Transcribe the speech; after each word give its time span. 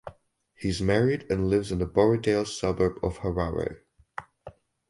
He 0.55 0.69
is 0.69 0.81
married 0.81 1.27
and 1.29 1.47
lives 1.47 1.71
in 1.71 1.77
the 1.77 1.85
Borrowdale 1.85 2.45
suburb 2.47 2.97
of 3.03 3.19
Harare. 3.19 3.81